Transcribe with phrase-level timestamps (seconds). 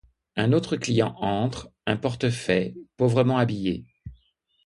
[0.35, 3.85] Un autre client entre, un portefaix, pauvrement habillé.